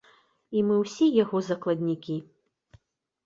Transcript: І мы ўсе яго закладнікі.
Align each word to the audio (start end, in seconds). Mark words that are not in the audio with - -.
І 0.59 0.61
мы 0.69 0.77
ўсе 0.83 1.05
яго 1.23 1.37
закладнікі. 1.49 2.15